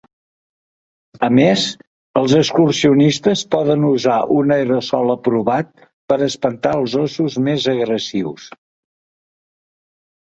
[1.25, 1.65] A més,
[2.21, 5.69] els excursionistes poden usar un aerosol aprovat
[6.13, 8.49] per espantar els ossos més agressius.